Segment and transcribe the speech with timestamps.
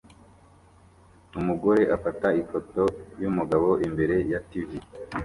[1.39, 2.83] Umugore afata ifoto
[3.21, 4.69] yumugabo imbere ya TV